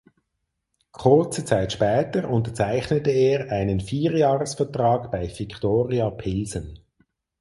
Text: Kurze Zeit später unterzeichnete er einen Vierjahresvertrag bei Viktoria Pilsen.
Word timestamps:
Kurze 0.93 1.45
Zeit 1.45 1.73
später 1.73 2.27
unterzeichnete 2.27 3.11
er 3.11 3.51
einen 3.51 3.79
Vierjahresvertrag 3.79 5.11
bei 5.11 5.29
Viktoria 5.37 6.09
Pilsen. 6.09 6.79